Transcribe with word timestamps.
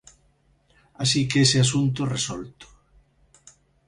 Así 1.03 1.21
que 1.29 1.39
ese 1.45 1.57
asunto 1.65 2.01
resolto. 2.15 2.65